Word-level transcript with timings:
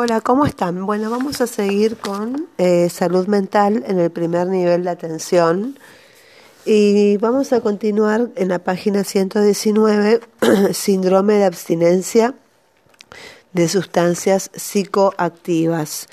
Hola, 0.00 0.20
¿cómo 0.20 0.46
están? 0.46 0.86
Bueno, 0.86 1.10
vamos 1.10 1.40
a 1.40 1.48
seguir 1.48 1.96
con 1.96 2.46
eh, 2.56 2.88
salud 2.88 3.26
mental 3.26 3.82
en 3.84 3.98
el 3.98 4.12
primer 4.12 4.46
nivel 4.46 4.84
de 4.84 4.90
atención 4.90 5.76
y 6.64 7.16
vamos 7.16 7.52
a 7.52 7.60
continuar 7.62 8.28
en 8.36 8.46
la 8.46 8.60
página 8.60 9.02
119, 9.02 10.20
síndrome 10.72 11.34
de 11.34 11.46
abstinencia 11.46 12.36
de 13.52 13.68
sustancias 13.68 14.52
psicoactivas. 14.54 16.06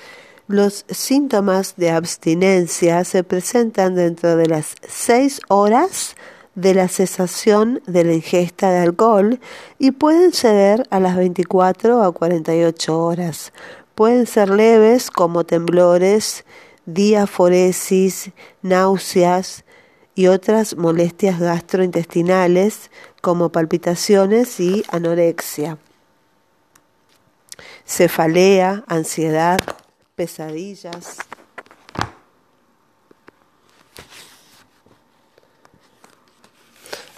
Los 0.47 0.85
síntomas 0.89 1.75
de 1.75 1.91
abstinencia 1.91 3.03
se 3.03 3.23
presentan 3.23 3.93
dentro 3.93 4.35
de 4.35 4.47
las 4.47 4.73
seis 4.89 5.41
horas 5.47 6.15
de 6.55 6.73
la 6.73 6.87
cesación 6.87 7.81
de 7.85 8.03
la 8.03 8.13
ingesta 8.13 8.71
de 8.71 8.79
alcohol 8.79 9.39
y 9.77 9.91
pueden 9.91 10.31
ceder 10.31 10.87
a 10.89 10.99
las 10.99 11.17
24 11.17 12.01
a 12.01 12.11
48 12.11 12.99
horas. 12.99 13.53
Pueden 13.93 14.25
ser 14.25 14.49
leves 14.49 15.11
como 15.11 15.43
temblores, 15.43 16.45
diaforesis, 16.85 18.31
náuseas 18.61 19.65
y 20.15 20.27
otras 20.27 20.75
molestias 20.77 21.39
gastrointestinales 21.39 22.89
como 23.21 23.51
palpitaciones 23.51 24.59
y 24.59 24.83
anorexia. 24.89 25.77
Cefalea, 27.85 28.83
ansiedad, 28.87 29.59
pesadillas, 30.15 31.17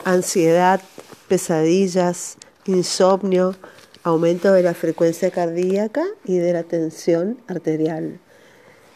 ansiedad, 0.08 0.82
pesadillas, 1.28 2.38
insomnio, 2.66 3.56
aumento 4.04 4.54
de 4.54 4.64
la 4.64 4.74
frecuencia 4.74 5.30
cardíaca 5.32 6.06
y 6.24 6.38
de 6.38 6.54
la 6.54 6.64
tensión 6.64 7.38
arterial. 7.48 8.18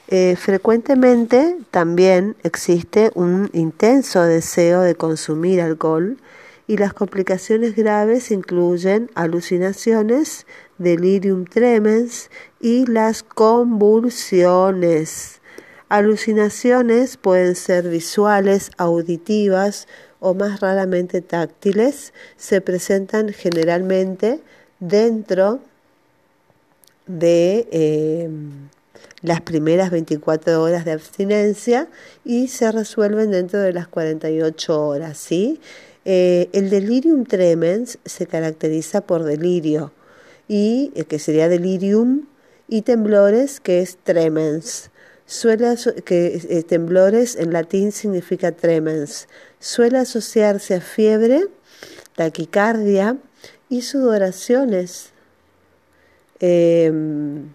Eh, 0.07 0.37
frecuentemente 0.37 1.57
también 1.69 2.37
existe 2.43 3.11
un 3.13 3.49
intenso 3.51 4.23
deseo 4.23 4.79
de 4.81 4.95
consumir 4.95 5.59
alcohol 5.59 6.17
y 6.65 6.77
las 6.77 6.93
complicaciones 6.93 7.75
graves 7.75 8.31
incluyen 8.31 9.11
alucinaciones, 9.13 10.47
delirium 10.77 11.43
tremens 11.43 12.29
y 12.61 12.85
las 12.85 13.23
convulsiones. 13.23 15.40
Alucinaciones 15.91 17.17
pueden 17.17 17.53
ser 17.53 17.89
visuales, 17.89 18.71
auditivas 18.77 19.89
o 20.21 20.33
más 20.33 20.61
raramente 20.61 21.19
táctiles 21.19 22.13
se 22.37 22.61
presentan 22.61 23.33
generalmente 23.33 24.39
dentro 24.79 25.59
de 27.07 27.67
em, 27.71 28.69
las 29.21 29.41
primeras 29.41 29.91
24 29.91 30.63
horas 30.63 30.85
de 30.85 30.93
abstinencia 30.93 31.89
y 32.23 32.47
se 32.47 32.71
resuelven 32.71 33.29
dentro 33.29 33.59
de 33.59 33.73
las 33.73 33.89
48 33.89 34.87
horas. 34.87 35.17
¿sí? 35.17 35.59
Eh, 36.05 36.47
el 36.53 36.69
delirium 36.69 37.25
tremens 37.25 37.99
se 38.05 38.27
caracteriza 38.27 39.01
por 39.01 39.25
delirio 39.25 39.91
y 40.47 40.93
eh, 40.95 41.03
que 41.03 41.19
sería 41.19 41.49
delirium 41.49 42.27
y 42.69 42.83
temblores 42.83 43.59
que 43.59 43.81
es 43.81 43.97
tremens. 43.97 44.90
Suele 45.31 45.77
que 46.03 46.41
eh, 46.49 46.61
temblores 46.63 47.37
en 47.37 47.53
latín 47.53 47.93
significa 47.93 48.51
tremens. 48.51 49.29
Suele 49.61 49.97
asociarse 49.99 50.75
a 50.75 50.81
fiebre, 50.81 51.45
taquicardia 52.17 53.15
y 53.69 53.81
sudoraciones 53.81 55.13
em, 56.41 57.47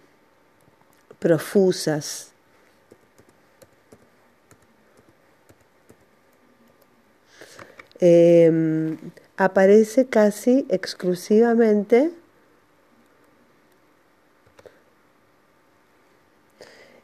profusas. 1.18 2.32
Em, 8.00 8.96
aparece 9.36 10.06
casi 10.06 10.64
exclusivamente 10.70 12.10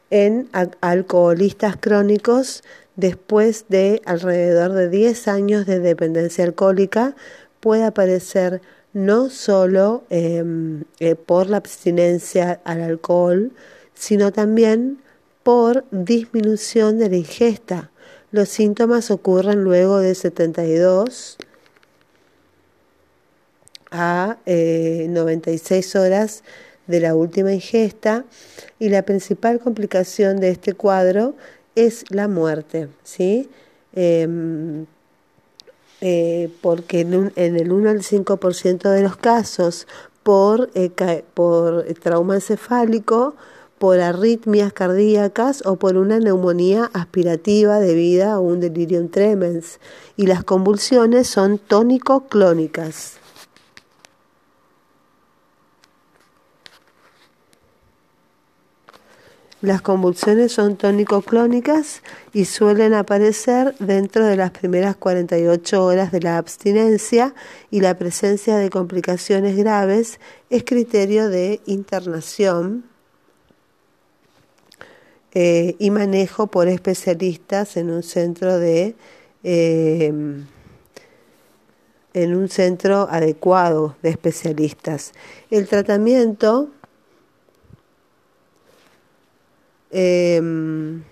en 0.09 0.49
alcoholistas 0.81 1.77
crónicos 1.79 2.63
después 2.95 3.65
de 3.69 4.01
alrededor 4.05 4.73
de 4.73 4.89
10 4.89 5.27
años 5.27 5.65
de 5.65 5.79
dependencia 5.79 6.43
alcohólica 6.43 7.15
puede 7.59 7.83
aparecer 7.83 8.61
no 8.93 9.29
solo 9.29 10.03
em, 10.09 10.83
eh, 10.99 11.15
por 11.15 11.49
la 11.49 11.57
abstinencia 11.57 12.61
al 12.63 12.81
alcohol, 12.81 13.51
sino 13.95 14.31
también 14.31 14.99
por 15.41 15.85
disminución 15.91 16.99
de 16.99 17.09
la 17.09 17.17
ingesta. 17.17 17.91
Los 18.31 18.49
síntomas 18.49 19.11
ocurren 19.11 19.63
luego 19.63 19.99
de 19.99 20.15
72 20.15 21.37
a 23.91 24.37
96 24.45 25.95
eh, 25.95 25.99
horas 25.99 26.43
de 26.87 26.99
la 26.99 27.15
última 27.15 27.53
ingesta 27.53 28.25
y 28.79 28.89
la 28.89 29.03
principal 29.03 29.59
complicación 29.59 30.39
de 30.39 30.49
este 30.49 30.73
cuadro 30.73 31.35
es 31.75 32.05
la 32.09 32.27
muerte, 32.27 32.89
¿sí? 33.03 33.49
Em, 33.95 34.85
eh, 36.01 36.49
porque 36.61 37.01
en, 37.01 37.31
el 37.35 37.71
1 37.71 37.89
al 37.89 38.03
5% 38.03 38.89
de 38.89 39.01
los 39.01 39.15
casos 39.15 39.87
por, 40.23 40.69
eh, 40.75 41.23
por 41.33 41.85
trauma 42.01 42.35
encefálico, 42.35 43.35
por 43.79 43.99
arritmias 43.99 44.71
cardíacas 44.71 45.65
o 45.65 45.75
por 45.77 45.97
una 45.97 46.19
neumonía 46.19 46.89
aspirativa 46.93 47.79
debida 47.79 48.33
a 48.33 48.39
un 48.39 48.59
delirium 48.59 49.09
tremens. 49.09 49.79
Y 50.15 50.27
las 50.27 50.43
convulsiones 50.43 51.27
son 51.27 51.57
tónico-clónicas. 51.57 53.22
Las 59.63 59.81
convulsiones 59.81 60.51
son 60.51 60.75
tónico-clónicas 60.75 62.01
y 62.33 62.43
suelen 62.43 62.93
aparecer 62.93 63.73
dentro 63.79 64.25
de 64.25 64.35
las 64.35 64.51
primeras 64.51 64.97
48 64.97 65.85
horas 65.85 66.11
de 66.11 66.19
la 66.19 66.37
abstinencia 66.37 67.33
y 67.71 67.79
la 67.79 67.97
presencia 67.97 68.57
de 68.57 68.69
complicaciones 68.69 69.55
graves 69.55 70.19
es 70.49 70.65
criterio 70.65 71.29
de 71.29 71.61
internación 71.65 72.83
eh, 75.33 75.77
y 75.79 75.91
manejo 75.91 76.47
por 76.47 76.67
especialistas 76.67 77.77
en 77.77 77.89
un 77.89 78.03
centro 78.03 78.59
de 78.59 78.97
em, 79.43 80.45
en 82.13 82.35
un 82.35 82.49
centro 82.49 83.07
adecuado 83.09 83.95
de 84.01 84.09
especialistas. 84.09 85.13
El 85.49 85.69
tratamiento 85.69 86.69
Em, 89.95 91.03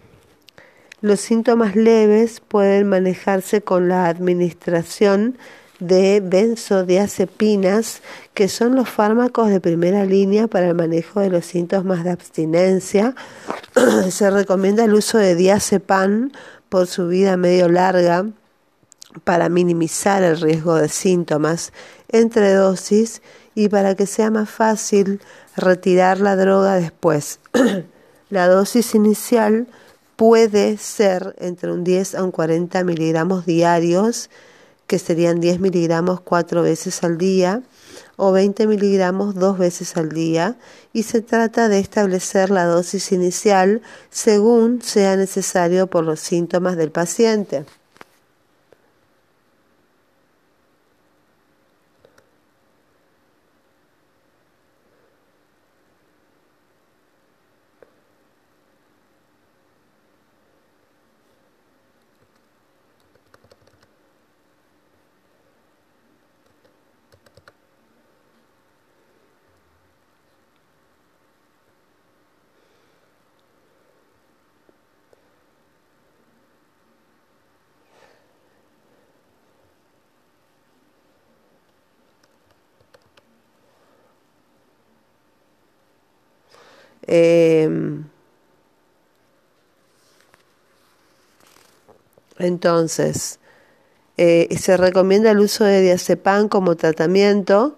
los 1.02 1.19
síntomas 1.19 1.75
leves 1.75 2.40
pueden 2.40 2.90
manejarse 2.90 3.62
con 3.62 3.88
la 3.88 4.08
administración 4.08 5.38
de 5.80 6.19
benzodiazepinas, 6.24 8.02
que 8.34 8.47
son 8.47 8.75
los 8.75 8.90
fármacos 8.90 9.50
de 9.50 9.59
primera 9.59 10.03
línea 10.06 10.47
para 10.47 10.69
el 10.69 10.75
manejo 10.75 11.19
de 11.19 11.30
los 11.30 11.46
síntomas 11.46 12.03
de 12.03 12.09
abstinencia. 12.09 13.16
Se 14.09 14.31
recomienda 14.31 14.86
el 14.86 14.96
uso 14.96 15.19
de 15.19 15.36
diazepam 15.36 16.31
por 16.69 16.88
su 16.88 17.08
vida 17.08 17.38
medio 17.38 17.69
larga 17.69 18.25
para 19.24 19.50
minimizar 19.50 20.24
el 20.24 20.40
riesgo 20.40 20.75
de 20.75 20.90
síntomas 20.90 21.72
entre 22.09 22.53
dosis 22.53 23.22
y 23.53 23.69
para 23.69 23.96
que 23.96 24.08
sea 24.08 24.31
más 24.31 24.50
fácil 24.50 25.22
retirar 25.56 26.19
la 26.19 26.36
droga 26.36 26.75
después. 26.75 27.39
La 28.31 28.48
dosis 28.48 28.95
inicial 28.95 29.68
puede 30.16 30.78
ser 30.78 31.36
entre 31.38 31.69
un 31.69 31.83
10 31.83 32.16
a 32.16 32.24
un 32.24 32.31
40 32.31 32.81
miligramos 32.86 33.45
diarios, 33.45 34.30
que 34.88 35.00
serían 35.00 35.42
10 35.42 35.60
miligramos 35.60 36.22
cuatro 36.22 36.62
veces 36.63 37.04
al 37.04 37.18
día 37.18 37.62
o 38.16 38.31
20 38.31 38.68
miligramos 38.68 39.36
dos 39.36 39.57
veces 39.57 39.98
al 39.98 40.10
día 40.10 40.56
y 40.94 41.04
se 41.04 41.22
trata 41.22 41.68
de 41.68 41.80
establecer 41.80 42.51
la 42.51 42.63
dosis 42.63 43.12
inicial 43.12 43.81
según 44.10 44.81
sea 44.81 45.18
necesario 45.18 45.88
por 45.88 46.06
los 46.06 46.22
síntomas 46.22 46.78
del 46.78 46.92
paciente. 46.92 47.66
Em, 87.07 88.03
entonces, 92.39 93.39
eh, 94.18 94.48
se 94.59 94.77
recomienda 94.77 95.31
el 95.31 95.39
uso 95.39 95.63
de 95.63 95.81
diazepam 95.81 96.48
como 96.48 96.75
tratamiento 96.75 97.77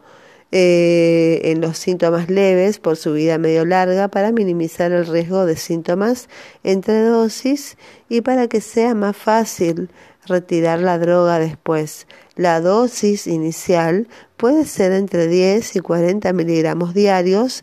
eh, 0.51 1.41
en 1.45 1.61
los 1.61 1.79
síntomas 1.79 2.29
leves 2.29 2.77
por 2.77 2.95
su 2.95 3.13
vida 3.13 3.39
medio 3.39 3.65
larga 3.65 4.07
para 4.09 4.31
minimizar 4.31 4.91
el 4.91 5.07
riesgo 5.07 5.47
de 5.47 5.55
síntomas 5.55 6.29
entre 6.63 7.05
dosis 7.05 7.75
y 8.07 8.21
para 8.21 8.47
que 8.47 8.61
sea 8.61 8.93
más 8.93 9.17
fácil 9.17 9.89
retirar 10.27 10.79
la 10.79 10.97
droga 10.97 11.39
después. 11.39 12.07
La 12.35 12.61
dosis 12.61 13.27
inicial 13.27 14.07
puede 14.37 14.65
ser 14.65 14.91
entre 14.91 15.27
10 15.27 15.75
y 15.75 15.79
40 15.79 16.33
miligramos 16.33 16.93
diarios, 16.93 17.61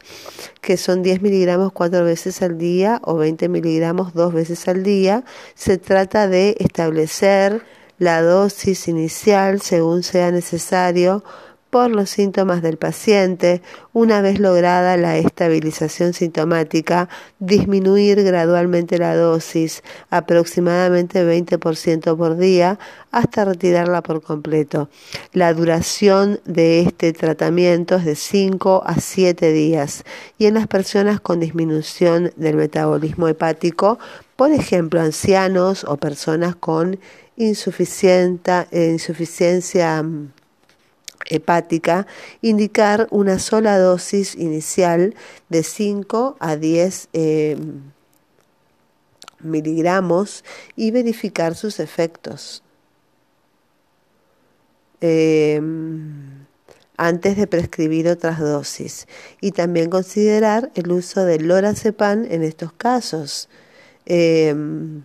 que 0.61 0.77
son 0.77 1.03
10 1.03 1.23
miligramos 1.23 1.73
cuatro 1.73 2.05
veces 2.05 2.43
al 2.43 2.59
día 2.59 3.01
o 3.05 3.17
20 3.17 3.49
miligramos 3.49 4.15
dos 4.15 4.33
veces 4.33 4.69
al 4.69 4.83
día. 4.83 5.25
Se 5.55 5.79
trata 5.79 6.29
de 6.29 6.57
establecer 6.59 7.63
la 7.99 8.23
dosis 8.23 8.89
inicial 8.89 9.61
según 9.61 10.03
sea 10.03 10.31
necesario 10.31 11.23
por 11.71 11.91
los 11.91 12.11
síntomas 12.11 12.63
del 12.63 12.77
paciente, 12.77 13.63
una 13.93 14.21
vez 14.21 14.41
lograda 14.41 14.97
la 14.97 15.17
estabilización 15.17 16.13
sintomática, 16.13 17.09
disminuir 17.39 18.25
gradualmente 18.25 18.99
la 18.99 19.17
dosis, 19.17 19.85
aproximadamente 20.11 21.25
20% 21.25 22.17
por 22.17 22.37
día, 22.37 22.81
hasta 23.13 23.45
retirarla 23.45 24.03
por 24.03 24.21
completo. 24.21 24.89
La 25.33 25.55
duración 25.55 26.41
de 26.45 26.81
este 26.81 27.13
tratamiento 27.13 27.95
es 27.97 28.05
de 28.05 28.17
5 28.17 28.83
a 28.85 29.01
7 29.01 29.53
días 29.53 30.05
y 30.39 30.47
en 30.47 30.55
las 30.55 30.67
personas 30.67 31.21
con 31.21 31.39
disminución 31.39 32.33
del 32.37 32.57
metabolismo 32.57 33.29
hepático, 33.29 34.01
por 34.35 34.51
ejemplo, 34.51 35.01
ancianos 35.01 35.85
o 35.85 35.99
personas 35.99 36.57
con 36.57 36.99
insuficiencia 37.37 38.67
mm, 40.03 40.33
hepática, 41.27 42.07
indicar 42.43 43.07
una 43.11 43.39
sola 43.39 43.79
dosis 43.79 44.35
inicial 44.35 45.15
de 45.49 45.63
5 45.63 46.37
a 46.41 46.57
10 46.57 47.09
eh, 47.13 47.57
miligramos 49.41 50.45
y 50.77 50.91
verificar 50.91 51.55
sus 51.55 51.81
efectos. 51.81 52.63
Em, 55.01 56.47
antes 56.99 57.37
de 57.39 57.47
prescribir 57.47 58.09
otras 58.09 58.39
dosis 58.39 59.09
y 59.41 59.53
también 59.53 59.89
considerar 59.89 60.71
el 60.75 60.93
uso 60.93 61.25
del 61.25 61.49
lorazepam 61.49 62.27
en 62.31 62.43
estos 62.43 62.73
casos. 62.75 63.49
Em, 64.05 65.05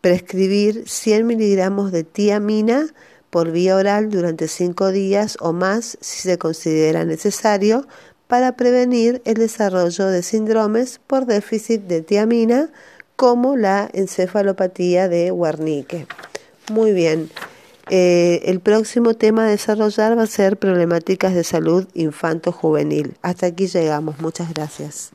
prescribir 0.00 0.88
100 0.88 1.26
miligramos 1.26 1.92
de 1.92 2.02
tiamina 2.02 2.86
por 3.30 3.50
vía 3.50 3.76
oral 3.76 4.10
durante 4.10 4.48
cinco 4.48 4.90
días 4.90 5.36
o 5.40 5.52
más 5.52 5.98
si 6.00 6.20
se 6.20 6.38
considera 6.38 7.04
necesario 7.04 7.86
para 8.26 8.56
prevenir 8.56 9.22
el 9.24 9.34
desarrollo 9.34 10.06
de 10.06 10.22
síndromes 10.22 11.00
por 11.06 11.26
déficit 11.26 11.82
de 11.82 12.02
tiamina 12.02 12.70
como 13.16 13.56
la 13.56 13.90
encefalopatía 13.92 15.08
de 15.08 15.32
Wernicke. 15.32 16.06
Muy 16.70 16.92
bien. 16.92 17.30
Eh, 17.90 18.42
el 18.44 18.60
próximo 18.60 19.14
tema 19.14 19.46
a 19.46 19.50
desarrollar 19.50 20.16
va 20.16 20.22
a 20.22 20.26
ser 20.26 20.58
problemáticas 20.58 21.34
de 21.34 21.42
salud 21.42 21.88
infanto-juvenil. 21.94 23.16
Hasta 23.22 23.46
aquí 23.46 23.66
llegamos. 23.66 24.20
Muchas 24.20 24.52
gracias. 24.52 25.10